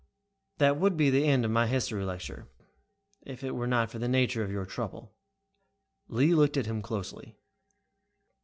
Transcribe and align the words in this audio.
"That 0.57 0.77
would 0.79 0.97
be 0.97 1.11
the 1.11 1.25
end 1.25 1.45
of 1.45 1.51
my 1.51 1.67
history 1.67 2.03
lecture, 2.03 2.47
if 3.21 3.43
it 3.43 3.51
were 3.51 3.67
not 3.67 3.91
for 3.91 3.99
the 3.99 4.07
nature 4.07 4.43
of 4.43 4.49
your 4.49 4.65
trouble." 4.65 5.13
Lee 6.07 6.33
looked 6.33 6.57
at 6.57 6.65
him 6.65 6.81
closely. 6.81 7.35